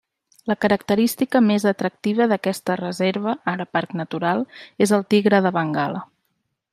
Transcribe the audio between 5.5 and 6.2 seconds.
Bengala.